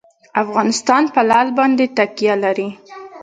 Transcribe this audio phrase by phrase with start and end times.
[0.43, 2.69] افغانستان په لعل باندې تکیه لري.